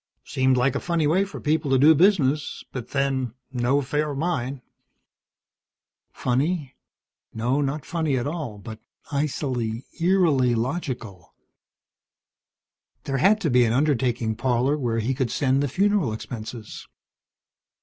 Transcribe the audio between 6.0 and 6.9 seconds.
Funny?